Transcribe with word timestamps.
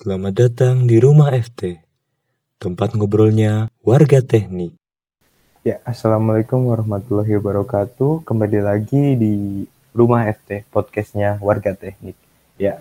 Selamat 0.00 0.32
datang 0.32 0.88
di 0.88 0.96
Rumah 0.96 1.28
FT, 1.28 1.76
tempat 2.56 2.96
ngobrolnya 2.96 3.68
warga 3.84 4.24
teknik. 4.24 4.72
Ya, 5.60 5.76
Assalamualaikum 5.84 6.72
warahmatullahi 6.72 7.36
wabarakatuh. 7.36 8.24
Kembali 8.24 8.64
lagi 8.64 9.20
di 9.20 9.68
Rumah 9.92 10.24
FT, 10.32 10.64
podcastnya 10.72 11.36
warga 11.44 11.76
teknik. 11.76 12.16
Ya, 12.56 12.80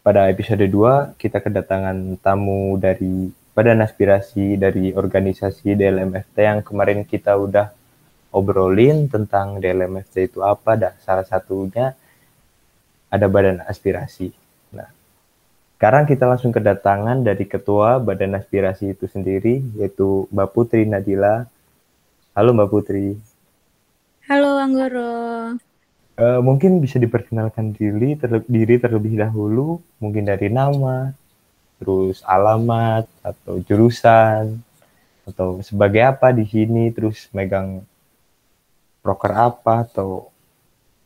pada 0.00 0.32
episode 0.32 0.64
2 0.64 1.12
kita 1.20 1.44
kedatangan 1.44 2.16
tamu 2.24 2.72
dari 2.80 3.28
Badan 3.52 3.84
Aspirasi 3.84 4.56
dari 4.56 4.96
organisasi 4.96 5.76
DLMFT 5.76 6.36
yang 6.40 6.64
kemarin 6.64 7.04
kita 7.04 7.36
udah 7.36 7.68
obrolin 8.32 9.12
tentang 9.12 9.60
DLMFT 9.60 10.32
itu 10.32 10.40
apa. 10.40 10.72
Dah 10.72 10.96
salah 11.04 11.28
satunya 11.28 11.92
ada 13.12 13.28
Badan 13.28 13.60
Aspirasi. 13.60 14.40
Sekarang 15.80 16.04
kita 16.04 16.28
langsung 16.28 16.52
kedatangan 16.52 17.24
dari 17.24 17.48
Ketua 17.48 17.96
Badan 18.04 18.36
Aspirasi 18.36 18.92
itu 18.92 19.08
sendiri, 19.08 19.64
yaitu 19.80 20.28
Mbak 20.28 20.52
Putri 20.52 20.84
Nadila. 20.84 21.48
Halo 22.36 22.52
Mbak 22.52 22.68
Putri. 22.68 23.16
Halo 24.28 24.60
Anggoro. 24.60 25.56
Uh, 26.20 26.40
mungkin 26.44 26.84
bisa 26.84 27.00
diperkenalkan 27.00 27.72
diri, 27.72 28.12
terlebih, 28.12 28.44
diri 28.52 28.76
terlebih 28.76 29.24
dahulu, 29.24 29.80
mungkin 29.96 30.28
dari 30.28 30.52
nama, 30.52 31.16
terus 31.80 32.20
alamat, 32.28 33.08
atau 33.24 33.64
jurusan, 33.64 34.60
atau 35.24 35.64
sebagai 35.64 36.04
apa 36.04 36.28
di 36.36 36.44
sini, 36.44 36.92
terus 36.92 37.24
megang 37.32 37.80
proker 39.00 39.32
apa, 39.32 39.88
atau 39.88 40.28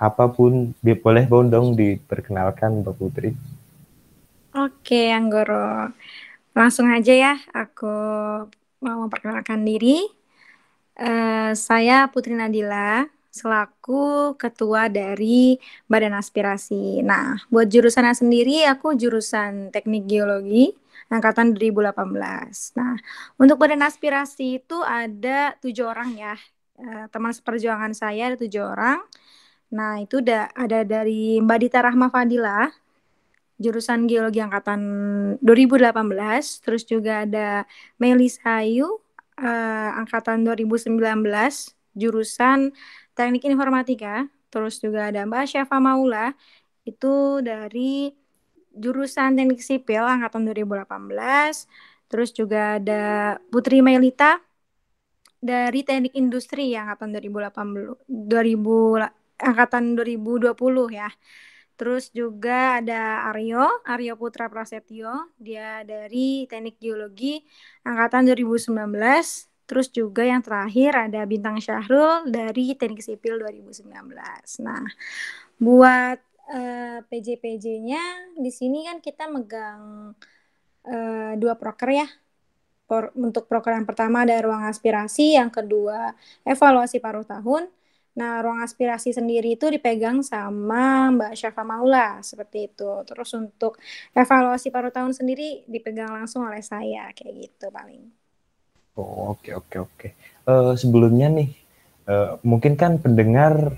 apa 0.03 0.27
pun, 0.27 0.75
boleh 0.83 1.31
dong 1.31 1.79
diperkenalkan 1.79 2.83
Mbak 2.83 2.97
Putri. 2.99 3.54
Oke, 4.55 5.11
Anggoro. 5.11 5.91
Langsung 6.55 6.87
aja 6.91 7.13
ya, 7.15 7.35
aku 7.51 7.91
mau 8.85 8.97
memperkenalkan 9.07 9.67
diri. 9.67 10.07
Uh, 10.95 11.51
saya 11.59 12.07
Putri 12.07 12.39
Nadila, 12.39 13.03
selaku 13.35 14.35
ketua 14.39 14.87
dari 14.87 15.59
Badan 15.91 16.15
Aspirasi. 16.15 17.03
Nah, 17.03 17.43
buat 17.51 17.67
jurusannya 17.67 18.15
sendiri, 18.15 18.63
aku 18.71 18.95
jurusan 18.95 19.75
Teknik 19.75 20.07
Geologi, 20.07 20.71
angkatan 21.11 21.51
2018. 21.59 22.79
Nah, 22.79 22.95
untuk 23.43 23.59
Badan 23.59 23.83
Aspirasi 23.83 24.63
itu 24.63 24.79
ada 24.87 25.59
tujuh 25.59 25.87
orang 25.91 26.15
ya. 26.15 26.35
Uh, 26.79 27.07
teman 27.11 27.35
seperjuangan 27.35 27.91
saya 27.95 28.31
ada 28.31 28.39
tujuh 28.39 28.63
orang. 28.63 29.03
Nah, 29.75 29.99
itu 29.99 30.23
ada 30.55 30.87
dari 30.87 31.43
Mbak 31.43 31.59
Dita 31.59 31.83
Rahma 31.83 32.07
Fadila, 32.15 32.71
jurusan 33.59 34.11
geologi 34.11 34.43
angkatan 34.43 34.81
2018, 35.39 36.65
terus 36.65 36.83
juga 36.85 37.23
ada 37.23 37.63
Melis 38.03 38.43
Ayu 38.43 38.99
uh, 39.39 39.91
angkatan 40.01 40.43
2019 40.43 40.99
jurusan 41.95 42.75
Teknik 43.15 43.47
Informatika, 43.47 44.27
terus 44.51 44.83
juga 44.83 45.11
ada 45.15 45.23
Mbak 45.23 45.47
Syafa 45.47 45.79
Maula 45.79 46.35
itu 46.83 47.39
dari 47.41 48.11
jurusan 48.75 49.39
Teknik 49.39 49.63
Sipil 49.63 50.03
angkatan 50.03 50.43
2018, 50.51 52.11
terus 52.11 52.35
juga 52.35 52.83
ada 52.83 53.39
Putri 53.55 53.79
Melita 53.81 54.43
dari 55.39 55.87
Teknik 55.87 56.19
Industri 56.19 56.75
angkatan 56.75 57.15
2018 57.15 58.11
2000 58.11 59.25
angkatan 59.39 59.85
2020 59.99 60.57
ya. 60.91 61.09
Terus 61.75 62.15
juga 62.15 62.79
ada 62.79 63.27
Aryo, 63.35 63.67
Aryo 63.83 64.15
Putra 64.15 64.47
Prasetyo, 64.47 65.35
dia 65.35 65.83
dari 65.83 66.47
Teknik 66.47 66.79
Geologi 66.79 67.43
angkatan 67.83 68.31
2019. 68.31 68.71
Terus 69.65 69.89
juga 69.89 70.23
yang 70.23 70.45
terakhir 70.45 71.09
ada 71.09 71.25
Bintang 71.25 71.59
Syahrul 71.59 72.31
dari 72.31 72.77
Teknik 72.79 73.01
Sipil 73.03 73.41
2019. 73.41 73.91
Nah, 74.61 74.85
buat 75.57 76.19
uh, 76.53 76.55
eh, 76.55 76.99
PJ-PJ-nya 77.09 78.37
di 78.37 78.51
sini 78.53 78.85
kan 78.85 79.01
kita 79.01 79.25
megang 79.33 80.13
uh, 80.85 81.33
dua 81.41 81.55
proker 81.57 81.91
ya. 81.91 82.09
Por, 82.85 83.17
untuk 83.17 83.49
proker 83.49 83.73
yang 83.73 83.89
pertama 83.89 84.29
ada 84.29 84.37
ruang 84.45 84.69
aspirasi, 84.69 85.41
yang 85.41 85.49
kedua 85.49 86.13
evaluasi 86.45 87.01
paruh 87.01 87.25
tahun. 87.25 87.67
Nah, 88.15 88.39
ruang 88.39 88.63
aspirasi 88.63 89.11
sendiri 89.11 89.59
itu 89.59 89.67
dipegang 89.67 90.23
sama 90.23 91.11
Mbak 91.11 91.35
Syafa 91.35 91.67
Maula, 91.67 92.23
seperti 92.23 92.71
itu. 92.71 92.91
Terus 93.03 93.31
untuk 93.35 93.75
evaluasi 94.15 94.71
paruh 94.71 94.95
tahun 94.95 95.11
sendiri 95.11 95.67
dipegang 95.67 96.15
langsung 96.15 96.47
oleh 96.47 96.63
saya, 96.63 97.11
kayak 97.11 97.35
gitu 97.35 97.75
paling. 97.75 98.07
Oh, 98.95 99.35
oke, 99.35 99.51
oke, 99.59 99.77
oke. 99.83 100.09
Uh, 100.47 100.79
sebelumnya 100.79 101.27
nih, 101.27 101.51
uh, 102.07 102.39
mungkin 102.47 102.79
kan 102.79 103.03
pendengar 103.03 103.75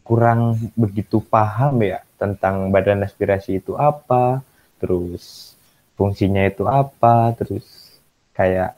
kurang 0.00 0.56
begitu 0.72 1.20
paham 1.20 1.84
ya 1.84 2.00
tentang 2.16 2.72
badan 2.72 3.04
aspirasi 3.04 3.60
itu 3.60 3.76
apa, 3.76 4.40
terus 4.80 5.52
fungsinya 6.00 6.48
itu 6.48 6.64
apa, 6.64 7.36
terus 7.36 8.00
kayak 8.32 8.72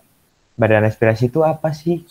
badan 0.59 0.91
aspirasi 0.91 1.31
itu 1.31 1.47
apa 1.47 1.71
sih? 1.71 2.03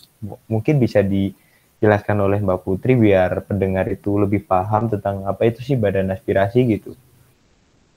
Mungkin 0.48 0.80
bisa 0.80 1.04
di 1.04 1.36
dijelaskan 1.78 2.18
oleh 2.26 2.38
Mbak 2.42 2.60
Putri 2.66 2.92
biar 2.98 3.30
pendengar 3.48 3.86
itu 3.96 4.10
lebih 4.18 4.42
paham 4.50 4.90
tentang 4.92 5.16
apa 5.30 5.42
itu 5.50 5.60
sih 5.62 5.76
badan 5.78 6.10
aspirasi 6.14 6.58
gitu. 6.74 6.90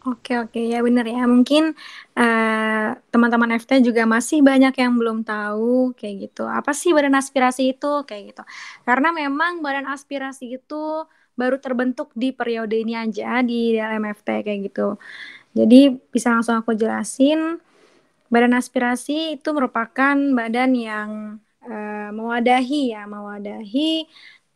Oke 0.01 0.33
oke. 0.41 0.57
Ya 0.57 0.81
benar 0.81 1.05
ya. 1.05 1.29
Mungkin 1.29 1.77
uh, 2.17 2.87
teman-teman 3.13 3.53
FT 3.61 3.85
juga 3.85 4.01
masih 4.09 4.41
banyak 4.41 4.73
yang 4.81 4.93
belum 4.97 5.21
tahu 5.21 5.93
kayak 5.93 6.15
gitu. 6.29 6.41
Apa 6.49 6.73
sih 6.73 6.89
badan 6.89 7.13
aspirasi 7.21 7.77
itu? 7.77 7.87
Kayak 8.09 8.23
gitu. 8.33 8.41
Karena 8.81 9.13
memang 9.13 9.61
badan 9.61 9.85
aspirasi 9.93 10.57
itu 10.57 11.05
baru 11.37 11.61
terbentuk 11.61 12.09
di 12.17 12.33
periode 12.33 12.73
ini 12.81 12.97
aja 12.97 13.45
di 13.45 13.77
dalam 13.77 14.01
FT 14.09 14.41
kayak 14.41 14.59
gitu. 14.73 14.97
Jadi 15.57 15.77
bisa 16.13 16.33
langsung 16.33 16.57
aku 16.61 16.73
jelasin. 16.73 17.61
Badan 18.33 18.53
aspirasi 18.57 19.37
itu 19.37 19.49
merupakan 19.53 20.15
badan 20.37 20.71
yang 20.77 21.09
uh, 21.65 22.09
mewadahi 22.13 22.93
ya, 22.93 23.05
mewadahi 23.05 24.05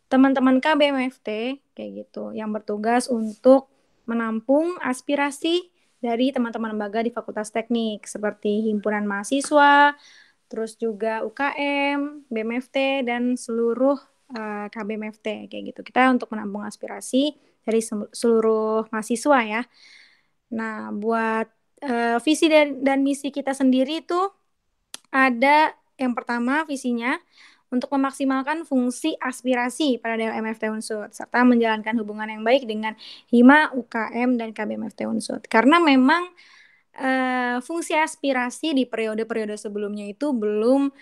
teman-teman 0.06 0.62
KBMFT 0.62 1.60
kayak 1.74 1.92
gitu 2.06 2.32
yang 2.32 2.54
bertugas 2.54 3.10
untuk 3.10 3.68
menampung 4.06 4.78
aspirasi 4.80 5.74
dari 5.98 6.30
teman-teman 6.30 6.78
lembaga 6.78 7.02
di 7.02 7.10
Fakultas 7.10 7.50
Teknik 7.50 8.06
seperti 8.06 8.70
himpunan 8.70 9.10
mahasiswa, 9.10 9.98
terus 10.46 10.78
juga 10.78 11.26
UKM, 11.26 12.30
BMFT 12.30 13.02
dan 13.02 13.34
seluruh 13.34 13.98
uh, 14.38 14.38
eh, 14.38 14.68
KBMFT 14.70 15.50
kayak 15.50 15.64
gitu. 15.74 15.82
Kita 15.82 16.14
untuk 16.14 16.30
menampung 16.30 16.62
aspirasi 16.62 17.34
dari 17.66 17.82
seluruh 18.14 18.86
mahasiswa 18.94 19.40
ya. 19.42 19.62
Nah, 20.54 20.94
buat 20.94 21.50
uh, 21.82 22.18
visi 22.22 22.46
dan, 22.46 22.86
dan 22.86 23.02
misi 23.02 23.34
kita 23.34 23.58
sendiri 23.58 24.06
itu 24.06 24.22
ada 25.10 25.74
yang 25.96 26.14
pertama 26.14 26.68
visinya 26.68 27.20
untuk 27.74 27.90
memaksimalkan 27.98 28.64
fungsi 28.64 29.18
aspirasi 29.18 29.98
pada 29.98 30.16
DLMFT 30.16 30.70
Unsur 30.70 31.10
serta 31.10 31.42
menjalankan 31.42 31.98
hubungan 31.98 32.30
yang 32.30 32.44
baik 32.46 32.70
dengan 32.70 32.94
HIMA, 33.28 33.74
UKM, 33.74 34.38
dan 34.38 34.54
KBMFT 34.54 35.10
Unsur. 35.10 35.42
Karena 35.50 35.82
memang 35.82 36.30
uh, 36.96 37.58
fungsi 37.66 37.98
aspirasi 37.98 38.78
di 38.78 38.86
periode-periode 38.86 39.58
sebelumnya 39.58 40.06
itu 40.06 40.32
belum 40.32 40.94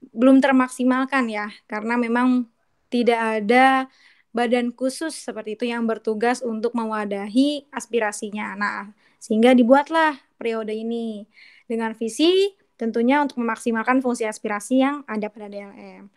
belum 0.00 0.40
termaksimalkan 0.40 1.28
ya, 1.28 1.52
karena 1.68 1.94
memang 2.00 2.48
tidak 2.90 3.20
ada 3.44 3.86
badan 4.30 4.70
khusus 4.74 5.14
seperti 5.14 5.58
itu 5.58 5.64
yang 5.68 5.86
bertugas 5.86 6.40
untuk 6.42 6.74
mewadahi 6.74 7.66
aspirasinya. 7.70 8.54
Nah, 8.56 8.90
sehingga 9.20 9.52
dibuatlah 9.52 10.16
periode 10.40 10.72
ini 10.72 11.26
dengan 11.68 11.92
visi 11.94 12.59
Tentunya 12.80 13.20
untuk 13.20 13.44
memaksimalkan 13.44 14.00
fungsi 14.00 14.24
aspirasi 14.24 14.80
yang 14.80 15.04
ada 15.04 15.28
pada 15.28 15.52
DLM. 15.52 16.08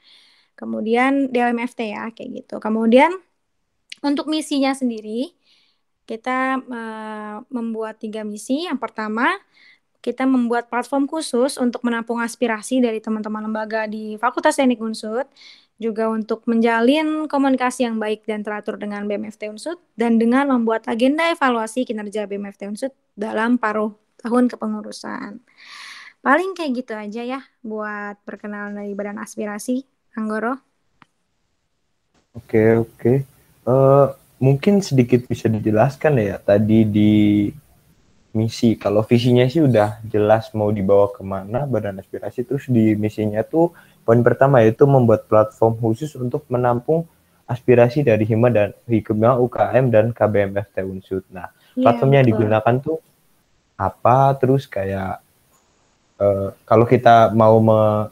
Kemudian 0.56 1.28
DLMFT 1.28 1.92
ya, 1.92 2.08
kayak 2.16 2.48
gitu. 2.48 2.64
Kemudian 2.64 3.12
untuk 4.00 4.32
misinya 4.32 4.72
sendiri, 4.72 5.36
kita 6.08 6.64
uh, 6.64 7.38
membuat 7.52 8.00
tiga 8.00 8.24
misi. 8.24 8.64
Yang 8.64 8.80
pertama, 8.80 9.28
kita 10.04 10.28
membuat 10.28 10.68
platform 10.68 11.08
khusus 11.08 11.56
untuk 11.56 11.84
menampung 11.88 12.20
aspirasi 12.20 12.84
dari 12.84 13.00
teman-teman 13.00 13.48
lembaga 13.48 13.88
di 13.88 14.20
Fakultas 14.20 14.60
Teknik 14.60 14.84
Unsud, 14.84 15.28
juga 15.80 16.12
untuk 16.12 16.44
menjalin 16.46 17.26
komunikasi 17.32 17.88
yang 17.88 17.98
baik 17.98 18.28
dan 18.28 18.44
teratur 18.44 18.76
dengan 18.76 19.08
BMFT 19.08 19.52
Unsud, 19.52 19.80
dan 19.96 20.20
dengan 20.20 20.52
membuat 20.52 20.88
agenda 20.92 21.32
evaluasi 21.32 21.88
kinerja 21.88 22.28
BMFT 22.28 22.72
Unsud 22.72 22.92
dalam 23.16 23.56
paruh 23.56 23.96
tahun 24.20 24.52
kepengurusan. 24.52 25.40
Paling 26.24 26.56
kayak 26.56 26.72
gitu 26.80 26.94
aja 26.96 27.22
ya 27.22 27.42
buat 27.60 28.16
perkenalan 28.24 28.80
dari 28.80 28.96
Badan 28.96 29.20
Aspirasi, 29.20 29.84
Anggoro. 30.16 30.56
Oke, 32.34 32.64
oke. 32.80 33.12
Uh, 33.68 34.08
mungkin 34.40 34.80
sedikit 34.80 35.28
bisa 35.28 35.52
dijelaskan 35.52 36.14
ya 36.24 36.36
tadi 36.40 36.88
di 36.88 37.12
misi. 38.34 38.80
Kalau 38.80 39.04
visinya 39.06 39.46
sih 39.46 39.62
udah 39.62 40.02
jelas 40.08 40.50
mau 40.58 40.72
dibawa 40.74 41.12
ke 41.14 41.22
mana 41.22 41.68
badan 41.70 42.00
aspirasi. 42.02 42.48
Terus 42.48 42.66
di 42.72 42.96
misinya 42.98 43.44
tuh 43.46 43.76
poin 44.08 44.20
pertama 44.24 44.64
yaitu 44.64 44.88
membuat 44.90 45.28
platform 45.30 45.76
khusus 45.78 46.16
untuk 46.18 46.48
menampung 46.50 47.06
aspirasi 47.46 48.02
dari 48.02 48.24
Hima 48.26 48.50
dan 48.50 48.72
Hikmah 48.88 49.38
UKM 49.44 49.86
dan 49.92 50.06
KBMFT 50.16 50.76
Unsud. 50.88 51.24
Nah, 51.30 51.52
Iya, 51.76 51.84
platformnya 51.86 52.24
yang 52.24 52.30
betul. 52.32 52.40
digunakan 52.40 52.76
tuh 52.80 52.98
apa? 53.78 54.18
Terus 54.42 54.66
kayak 54.66 55.22
eh, 56.24 56.48
kalau 56.70 56.86
kita 56.88 57.16
mau 57.36 57.56
me- 57.60 58.10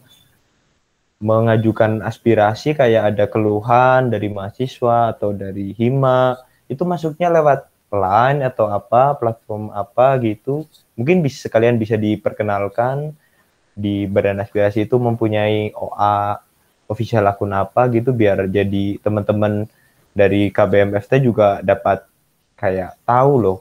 mengajukan 1.21 2.01
aspirasi 2.01 2.73
kayak 2.73 3.13
ada 3.13 3.25
keluhan 3.29 4.09
dari 4.09 4.27
mahasiswa 4.33 5.13
atau 5.13 5.29
dari 5.31 5.71
Hima, 5.77 6.33
itu 6.65 6.81
masuknya 6.81 7.29
lewat 7.29 7.69
Line 7.91 8.39
atau 8.47 8.71
apa, 8.71 9.19
platform 9.19 9.67
apa 9.75 10.15
gitu. 10.23 10.63
Mungkin 10.95 11.19
bisa 11.19 11.45
sekalian 11.45 11.75
bisa 11.75 11.99
diperkenalkan 11.99 13.11
di 13.75 14.07
Badan 14.07 14.39
Aspirasi 14.39 14.87
itu 14.87 14.95
mempunyai 14.95 15.75
OA 15.75 16.39
official 16.87 17.27
akun 17.27 17.51
apa 17.55 17.87
gitu 17.91 18.11
biar 18.11 18.47
jadi 18.47 18.99
teman-teman 18.99 19.67
dari 20.15 20.51
KBMFT 20.51 21.23
juga 21.23 21.59
dapat 21.63 22.03
kayak 22.59 22.99
tahu 23.07 23.33
loh 23.39 23.57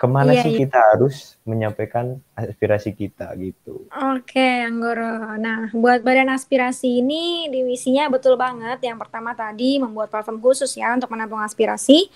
ke 0.00 0.06
mana 0.16 0.32
Iya, 0.32 0.42
sih 0.42 0.52
iya. 0.52 0.60
kita 0.62 0.78
harus 0.90 1.16
menyampaikan 1.50 2.06
aspirasi 2.40 2.90
kita 3.00 3.26
gitu. 3.44 3.74
Oke, 3.90 4.46
Anggoro. 4.70 5.34
Nah, 5.42 5.66
buat 5.74 6.00
badan 6.06 6.30
aspirasi 6.30 7.02
ini 7.02 7.50
divisinya 7.50 8.06
betul 8.06 8.38
banget. 8.38 8.78
Yang 8.86 8.98
pertama 9.02 9.34
tadi 9.34 9.82
membuat 9.82 10.14
platform 10.14 10.38
khusus 10.38 10.70
ya 10.78 10.94
untuk 10.94 11.10
menampung 11.10 11.42
aspirasi. 11.42 12.06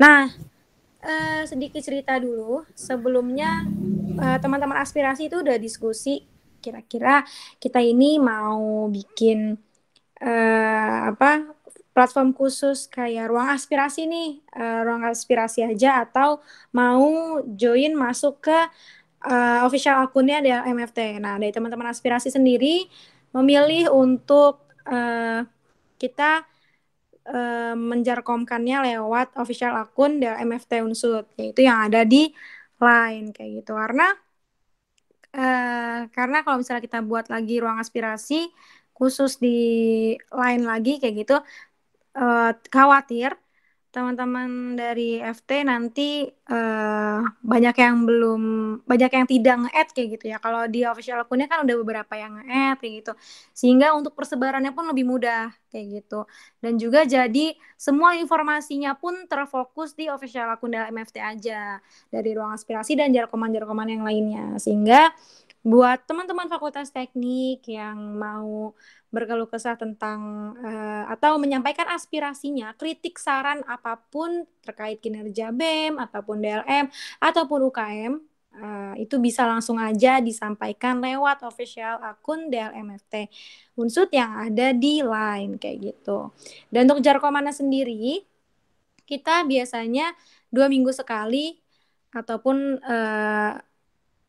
Nah, 0.00 0.32
eh, 1.04 1.42
sedikit 1.50 1.82
cerita 1.84 2.16
dulu. 2.20 2.64
Sebelumnya 2.74 3.64
eh, 4.24 4.38
teman-teman 4.42 4.78
aspirasi 4.84 5.28
itu 5.30 5.36
udah 5.44 5.56
diskusi 5.60 6.24
kira-kira 6.64 7.22
kita 7.62 7.78
ini 7.84 8.18
mau 8.18 8.88
bikin 8.90 9.54
eh, 10.22 10.98
apa 11.12 11.57
platform 11.98 12.30
khusus 12.38 12.86
kayak 12.86 13.26
ruang 13.26 13.50
aspirasi 13.50 14.06
nih, 14.06 14.38
eh, 14.54 14.80
ruang 14.86 15.02
aspirasi 15.10 15.66
aja 15.66 16.06
atau 16.06 16.38
mau 16.70 17.42
join 17.58 17.92
masuk 17.98 18.38
ke 18.46 18.58
eh, 19.26 19.60
official 19.66 19.96
akunnya 20.06 20.38
dari 20.44 20.54
MFT. 20.74 21.18
Nah, 21.18 21.34
dari 21.42 21.50
teman-teman 21.54 21.90
aspirasi 21.90 22.30
sendiri 22.30 22.86
memilih 23.34 23.90
untuk 23.90 24.62
eh, 24.86 25.42
kita 26.02 26.46
eh, 27.28 27.74
menjarkomkannya 27.76 28.76
lewat 28.94 29.28
official 29.42 29.74
akun 29.82 30.20
dari 30.22 30.36
MFT 30.48 30.72
Unsud, 30.86 31.24
yaitu 31.40 31.60
yang 31.68 31.78
ada 31.90 32.02
di 32.06 32.32
Line 32.78 33.34
kayak 33.34 33.50
gitu. 33.64 33.72
Karena 33.74 34.06
eh, 35.36 35.98
karena 36.16 36.36
kalau 36.44 36.56
misalnya 36.60 36.82
kita 36.86 36.98
buat 37.10 37.26
lagi 37.34 37.54
ruang 37.62 37.78
aspirasi 37.82 38.34
khusus 38.96 39.38
di 39.44 39.48
Line 40.34 40.64
lagi 40.70 40.98
kayak 41.00 41.14
gitu, 41.22 41.36
eh, 42.18 42.50
khawatir 42.74 43.32
teman-teman 43.88 44.76
dari 44.76 45.16
FT 45.16 45.64
nanti 45.64 46.28
eh, 46.28 47.20
banyak 47.24 47.76
yang 47.80 47.96
belum 48.04 48.42
banyak 48.84 49.10
yang 49.16 49.26
tidak 49.26 49.54
nge-add 49.64 49.88
kayak 49.96 50.08
gitu 50.20 50.24
ya. 50.28 50.36
Kalau 50.44 50.68
di 50.68 50.84
official 50.84 51.24
akunnya 51.24 51.48
kan 51.48 51.64
udah 51.64 51.76
beberapa 51.80 52.14
yang 52.14 52.36
nge-add 52.36 52.78
kayak 52.84 52.94
gitu. 53.00 53.12
Sehingga 53.56 53.96
untuk 53.96 54.12
persebarannya 54.12 54.76
pun 54.76 54.92
lebih 54.92 55.08
mudah 55.08 55.50
kayak 55.72 56.04
gitu. 56.04 56.28
Dan 56.60 56.76
juga 56.76 57.08
jadi 57.08 57.56
semua 57.80 58.12
informasinya 58.20 58.92
pun 58.92 59.24
terfokus 59.24 59.96
di 59.96 60.12
official 60.12 60.52
akun 60.52 60.76
dari 60.76 60.92
MFT 60.92 61.16
aja 61.24 61.80
dari 62.12 62.30
ruang 62.36 62.52
aspirasi 62.52 62.92
dan 62.92 63.08
jarkoman-jarkoman 63.16 63.88
yang 63.88 64.04
lainnya. 64.04 64.44
Sehingga 64.60 65.16
buat 65.66 66.06
teman-teman 66.06 66.46
fakultas 66.46 66.94
teknik 66.94 67.66
yang 67.66 67.98
mau 68.14 68.72
berkeluh 69.08 69.48
kesah 69.48 69.74
tentang 69.74 70.52
eh, 70.60 71.04
atau 71.08 71.40
menyampaikan 71.40 71.88
aspirasinya, 71.90 72.76
kritik 72.76 73.16
saran 73.16 73.64
apa 73.64 73.96
pun 74.12 74.44
terkait 74.60 75.00
kinerja 75.00 75.50
BEM 75.50 75.96
ataupun 75.96 76.44
DLM 76.44 76.86
ataupun 77.18 77.60
UKM 77.72 78.12
eh, 78.54 78.94
itu 79.02 79.16
bisa 79.18 79.48
langsung 79.48 79.80
aja 79.80 80.20
disampaikan 80.20 81.00
lewat 81.00 81.42
official 81.48 81.98
akun 82.04 82.52
DLMFT 82.52 83.32
Unsut 83.80 84.12
yang 84.12 84.36
ada 84.50 84.76
di 84.76 85.00
Line 85.00 85.56
kayak 85.56 85.78
gitu. 85.94 86.30
Dan 86.68 86.86
untuk 86.90 87.00
jarkomana 87.00 87.50
sendiri 87.50 88.22
kita 89.08 89.48
biasanya 89.48 90.12
dua 90.52 90.68
minggu 90.68 90.92
sekali 90.92 91.56
ataupun 92.12 92.80
eh, 92.84 93.52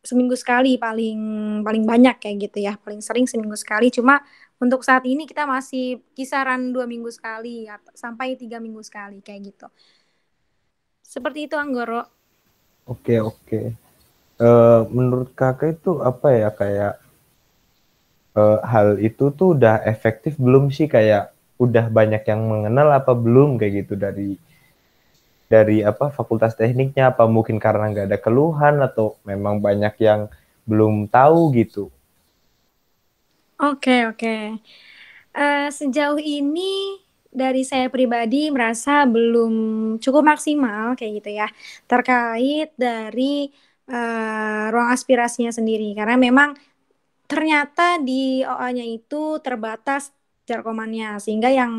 seminggu 0.10 0.34
sekali 0.34 0.82
paling 0.82 1.20
paling 1.62 1.84
banyak 1.86 2.16
kayak 2.18 2.38
gitu 2.50 2.58
ya. 2.66 2.74
Paling 2.82 3.02
sering 3.06 3.30
seminggu 3.30 3.54
sekali. 3.54 3.94
Cuma 3.94 4.18
untuk 4.58 4.82
saat 4.82 5.06
ini 5.06 5.30
kita 5.30 5.46
masih 5.46 6.02
kisaran 6.18 6.74
dua 6.74 6.90
minggu 6.90 7.14
sekali 7.14 7.70
sampai 7.94 8.34
tiga 8.42 8.58
minggu 8.58 8.82
sekali 8.82 9.22
kayak 9.22 9.42
gitu. 9.54 9.68
Seperti 11.06 11.40
itu 11.46 11.56
Anggoro. 11.58 12.02
Oke, 12.90 13.22
oke. 13.22 13.60
Eh, 14.40 14.82
menurut 14.96 15.30
kakak 15.38 15.78
itu 15.78 15.92
apa 16.02 16.28
ya? 16.34 16.50
Kayak 16.60 16.94
eh, 18.40 18.60
hal 18.72 18.98
itu 19.02 19.26
tuh 19.38 19.48
udah 19.58 19.86
efektif 19.86 20.34
belum 20.42 20.74
sih? 20.74 20.88
Kayak 20.90 21.34
udah 21.62 21.86
banyak 21.98 22.24
yang 22.26 22.42
mengenal 22.52 22.88
apa 23.00 23.14
belum? 23.14 23.60
Kayak 23.60 23.74
gitu 23.86 23.94
dari 24.00 24.30
dari 25.54 25.78
apa 25.92 26.06
fakultas 26.18 26.54
tekniknya 26.60 27.04
apa 27.12 27.24
mungkin 27.36 27.57
karena 27.66 27.86
nggak 27.92 28.07
ada 28.10 28.19
keluhan 28.25 28.75
atau 28.88 29.07
memang 29.30 29.56
banyak 29.68 29.94
yang 30.07 30.22
belum 30.69 30.96
tahu 31.16 31.42
gitu. 31.60 31.84
oke 33.60 33.96
oke 34.10 34.34
Eh, 35.38 35.69
sejauh 35.80 36.18
ini 36.19 36.98
dari 37.30 37.62
saya 37.72 37.88
pribadi 37.94 38.50
merasa 38.56 39.06
belum 39.06 39.54
cukup 40.04 40.24
maksimal 40.31 40.98
kayak 40.98 41.12
gitu 41.22 41.30
ya 41.40 41.48
terkait 41.90 42.68
dari 42.75 43.48
eh, 43.92 44.66
ruang 44.74 44.90
aspirasinya 44.96 45.51
sendiri 45.54 45.94
karena 45.98 46.16
memang 46.18 46.50
ternyata 47.31 48.01
di 48.07 48.42
OA-nya 48.46 48.86
itu 48.98 49.16
terbatas 49.46 50.04
jarkomannya 50.50 51.19
sehingga 51.24 51.50
yang 51.60 51.74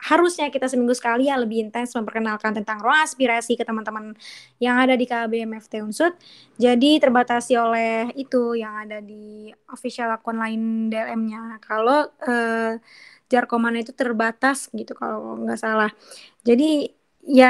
harusnya 0.00 0.48
kita 0.48 0.66
seminggu 0.70 0.96
sekali 0.96 1.28
ya 1.28 1.36
lebih 1.36 1.60
intens 1.68 1.92
memperkenalkan 1.92 2.56
tentang 2.56 2.80
ruang 2.80 3.04
aspirasi 3.04 3.56
ke 3.58 3.64
teman-teman 3.68 4.16
yang 4.62 4.80
ada 4.80 4.96
di 4.96 5.04
KBMFT 5.04 5.84
Unsud 5.84 6.16
jadi 6.56 7.00
terbatasi 7.02 7.52
oleh 7.60 8.08
itu 8.16 8.56
yang 8.56 8.74
ada 8.86 8.98
di 9.04 9.52
official 9.72 10.08
akun 10.16 10.40
lain 10.40 10.88
DLM-nya 10.92 11.60
kalau 11.64 12.08
eh, 12.24 12.80
jarkomannya 13.32 13.80
itu 13.86 13.94
terbatas 13.94 14.68
gitu 14.74 14.92
kalau 14.98 15.38
nggak 15.42 15.58
salah. 15.60 15.90
Jadi 16.48 16.90
ya 17.24 17.46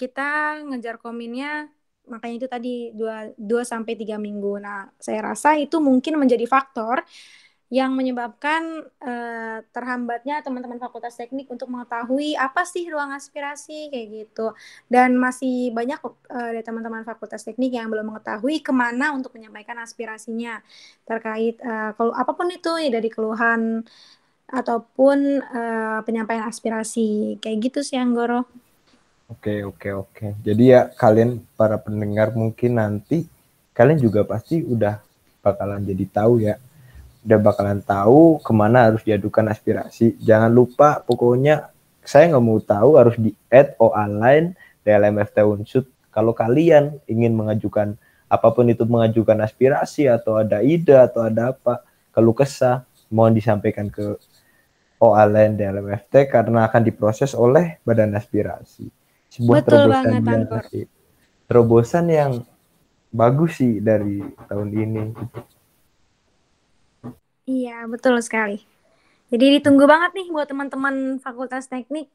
kita 0.00 0.22
ngejarkominnya 0.68 1.72
makanya 2.12 2.34
itu 2.38 2.48
tadi 2.54 2.68
2 2.98 3.34
2 3.38 3.62
sampai 3.66 3.92
3 4.00 4.16
minggu. 4.20 4.60
Nah, 4.62 4.86
saya 5.00 5.20
rasa 5.32 5.48
itu 5.58 5.76
mungkin 5.82 6.14
menjadi 6.22 6.46
faktor 6.46 7.02
yang 7.66 7.98
menyebabkan 7.98 8.86
eh, 9.02 9.58
terhambatnya 9.74 10.38
teman-teman 10.46 10.78
fakultas 10.78 11.18
teknik 11.18 11.50
untuk 11.50 11.66
mengetahui 11.66 12.38
apa 12.38 12.62
sih 12.62 12.86
ruang 12.86 13.10
aspirasi 13.10 13.90
kayak 13.90 14.08
gitu. 14.14 14.54
Dan 14.86 15.18
masih 15.18 15.74
banyak 15.74 15.98
eh, 16.30 16.50
dari 16.54 16.62
teman-teman 16.62 17.02
fakultas 17.02 17.42
teknik 17.42 17.74
yang 17.74 17.90
belum 17.90 18.14
mengetahui 18.14 18.62
ke 18.62 18.70
mana 18.70 19.10
untuk 19.18 19.34
menyampaikan 19.34 19.82
aspirasinya 19.82 20.62
terkait 21.08 21.58
eh, 21.58 21.90
kalau 21.98 22.14
apa 22.14 22.32
pun 22.38 22.46
itu 22.54 22.70
ya 22.78 22.90
dari 22.94 23.10
keluhan 23.10 23.82
ataupun 24.46 25.18
eh, 25.42 25.98
penyampaian 26.06 26.46
aspirasi 26.46 27.38
kayak 27.42 27.58
gitu 27.70 27.80
sih 27.82 27.98
Anggoro. 27.98 28.46
Oke, 29.26 29.66
oke, 29.66 29.88
oke. 29.90 30.26
Jadi 30.46 30.64
ya 30.70 30.86
kalian 30.94 31.42
para 31.58 31.82
pendengar 31.82 32.30
mungkin 32.30 32.78
nanti 32.78 33.26
kalian 33.74 33.98
juga 33.98 34.22
pasti 34.22 34.62
udah 34.62 35.02
bakalan 35.42 35.82
jadi 35.82 36.04
tahu 36.06 36.34
ya. 36.46 36.54
Udah 37.26 37.38
bakalan 37.42 37.82
tahu 37.82 38.38
ke 38.38 38.52
mana 38.54 38.86
harus 38.86 39.02
diadukan 39.02 39.50
aspirasi. 39.50 40.14
Jangan 40.22 40.48
lupa 40.54 41.02
pokoknya 41.02 41.74
saya 42.06 42.30
nggak 42.30 42.44
mau 42.44 42.62
tahu 42.62 42.90
harus 42.96 43.18
di 43.18 43.34
add 43.50 43.74
OA 43.82 44.06
line 44.06 44.46
DLMFT 44.86 45.42
Unsud. 45.42 45.84
Kalau 46.14 46.30
kalian 46.32 47.02
ingin 47.10 47.34
mengajukan 47.34 47.98
apa 48.30 48.48
pun 48.54 48.70
itu 48.70 48.86
mengajukan 48.86 49.36
aspirasi 49.42 50.06
atau 50.06 50.38
ada 50.38 50.62
ide 50.62 50.94
atau 50.94 51.26
ada 51.26 51.50
apa, 51.50 51.82
keluh 52.14 52.34
kesah, 52.34 52.86
mohon 53.10 53.34
disampaikan 53.34 53.90
ke 53.90 54.16
OA 55.02 55.24
line 55.26 55.58
DLMFT 55.58 56.30
karena 56.30 56.70
akan 56.70 56.82
diproses 56.86 57.36
oleh 57.36 57.76
Badan 57.84 58.16
Aspirasi 58.16 58.88
sebuah 59.36 59.60
Betul 59.60 59.76
terobosan 59.92 60.22
banget, 60.24 60.88
terobosan 61.44 62.06
yang 62.08 62.32
bagus 63.12 63.60
sih 63.60 63.78
dari 63.84 64.24
tahun 64.48 64.68
ini. 64.72 65.04
Iya, 67.46 67.86
betul 67.86 68.18
sekali. 68.18 68.60
Jadi 69.30 69.58
ditunggu 69.58 69.86
banget 69.86 70.18
nih 70.18 70.28
buat 70.34 70.50
teman-teman 70.50 71.22
Fakultas 71.22 71.70
Teknik 71.70 72.10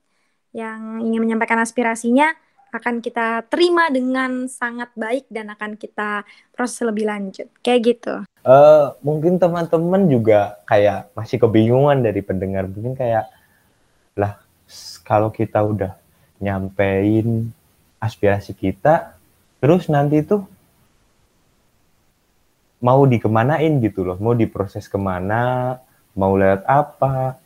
yang 0.52 1.00
ingin 1.00 1.24
menyampaikan 1.24 1.60
aspirasinya, 1.64 2.36
akan 2.72 3.04
kita 3.04 3.48
terima 3.52 3.92
dengan 3.92 4.48
sangat 4.48 4.92
baik 4.96 5.28
dan 5.28 5.52
akan 5.52 5.76
kita 5.76 6.24
proses 6.56 6.80
lebih 6.84 7.08
lanjut. 7.08 7.48
Kayak 7.60 7.80
gitu. 7.96 8.16
Uh, 8.44 8.96
mungkin 9.04 9.40
teman-teman 9.40 10.08
juga 10.08 10.60
kayak 10.68 11.12
masih 11.16 11.40
kebingungan 11.40 12.00
dari 12.00 12.24
pendengar. 12.24 12.68
Mungkin 12.68 12.96
kayak, 12.96 13.28
lah 14.16 14.40
kalau 15.04 15.32
kita 15.32 15.60
udah 15.64 15.96
nyampein 16.40 17.52
aspirasi 18.00 18.56
kita, 18.56 19.16
terus 19.60 19.92
nanti 19.92 20.24
tuh 20.24 20.48
mau 22.82 23.06
dikemanain 23.06 23.78
gitu 23.80 24.02
loh, 24.02 24.18
mau 24.18 24.34
diproses 24.34 24.90
ke 24.90 24.98
mana, 24.98 25.78
mau 26.18 26.34
lewat 26.34 26.66
apa, 26.66 27.38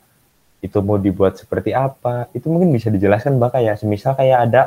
itu 0.64 0.80
mau 0.80 0.96
dibuat 0.96 1.36
seperti 1.36 1.76
apa, 1.76 2.26
itu 2.32 2.48
mungkin 2.48 2.72
bisa 2.72 2.88
dijelaskan 2.88 3.36
Mbak 3.36 3.60
kayak 3.60 3.76
semisal 3.78 4.16
kayak 4.16 4.50
ada 4.50 4.62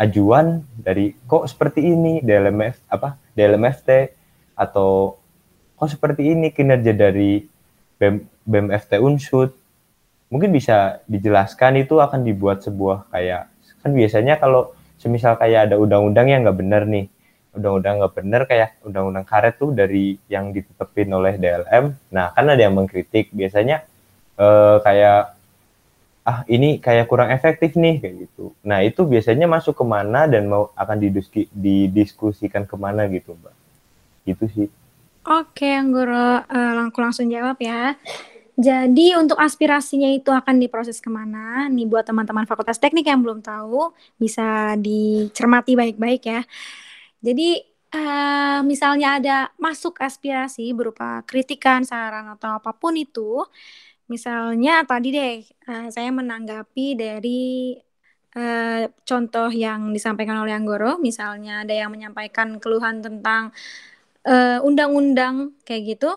ajuan 0.00 0.64
dari 0.80 1.12
kok 1.28 1.44
seperti 1.46 1.84
ini? 1.84 2.24
DLMF 2.24 2.88
apa? 2.88 3.20
DLMFT 3.36 3.88
atau 4.56 5.20
kok 5.76 5.88
seperti 5.92 6.32
ini 6.32 6.48
kinerja 6.50 6.96
dari 6.96 7.44
BEM, 8.00 8.24
BMFT 8.48 8.96
Unsud? 9.00 9.52
Mungkin 10.32 10.50
bisa 10.50 11.04
dijelaskan 11.06 11.84
itu 11.84 12.00
akan 12.02 12.26
dibuat 12.26 12.64
sebuah 12.64 13.12
kayak 13.12 13.52
kan 13.84 13.94
biasanya 13.94 14.42
kalau 14.42 14.74
semisal 14.98 15.38
kayak 15.38 15.70
ada 15.70 15.78
undang-undang 15.78 16.26
yang 16.26 16.42
nggak 16.42 16.58
benar 16.58 16.82
nih 16.88 17.06
undang-undang 17.56 18.04
nggak 18.04 18.14
benar 18.14 18.42
kayak 18.44 18.70
undang-undang 18.84 19.24
karet 19.24 19.56
tuh 19.56 19.72
dari 19.72 20.20
yang 20.28 20.52
ditetapin 20.52 21.08
oleh 21.10 21.40
DLM. 21.40 21.96
Nah, 22.12 22.30
kan 22.36 22.46
ada 22.46 22.60
yang 22.60 22.76
mengkritik 22.76 23.32
biasanya 23.32 23.82
eh, 24.36 24.76
kayak 24.84 25.36
ah 26.26 26.42
ini 26.50 26.82
kayak 26.82 27.06
kurang 27.06 27.30
efektif 27.30 27.78
nih 27.78 28.02
kayak 28.02 28.14
gitu. 28.26 28.50
Nah, 28.66 28.82
itu 28.82 29.06
biasanya 29.06 29.46
masuk 29.46 29.78
ke 29.78 29.84
mana 29.86 30.26
dan 30.26 30.50
mau 30.50 30.74
akan 30.74 30.98
diduski, 30.98 31.46
didiskusikan 31.54 32.66
ke 32.66 32.74
mana 32.74 33.06
gitu, 33.06 33.38
Mbak. 33.38 33.54
Gitu 34.26 34.44
sih. 34.50 34.68
Oke, 35.26 35.70
Anggoro, 35.70 36.42
uh, 36.42 36.86
aku 36.90 36.98
langsung 36.98 37.30
jawab 37.30 37.58
ya. 37.62 37.94
Jadi 38.56 39.12
untuk 39.20 39.36
aspirasinya 39.36 40.08
itu 40.08 40.32
akan 40.32 40.56
diproses 40.56 40.96
ke 40.98 41.12
mana? 41.12 41.68
Nih 41.68 41.84
buat 41.84 42.08
teman-teman 42.08 42.48
Fakultas 42.48 42.80
Teknik 42.80 43.04
yang 43.04 43.20
belum 43.20 43.44
tahu, 43.44 43.92
bisa 44.16 44.74
dicermati 44.80 45.76
baik-baik 45.76 46.22
ya. 46.24 46.40
Jadi 47.26 47.58
uh, 47.90 48.60
misalnya 48.62 49.18
ada 49.18 49.36
masuk 49.58 49.98
aspirasi 49.98 50.70
berupa 50.78 51.26
kritikan, 51.26 51.82
saran 51.82 52.30
atau 52.30 52.54
apa 52.54 52.70
pun 52.70 52.94
itu, 52.94 53.42
misalnya 54.06 54.86
tadi 54.86 55.08
deh 55.10 55.34
uh, 55.66 55.90
saya 55.90 56.14
menanggapi 56.14 56.94
dari 56.94 57.74
uh, 58.38 58.86
contoh 59.02 59.50
yang 59.50 59.90
disampaikan 59.90 60.38
oleh 60.38 60.54
Anggoro, 60.54 61.02
misalnya 61.02 61.66
ada 61.66 61.74
yang 61.74 61.90
menyampaikan 61.90 62.62
keluhan 62.62 63.02
tentang 63.02 63.50
undang-undang 64.66 65.54
uh, 65.54 65.62
kayak 65.62 65.98
gitu. 65.98 66.10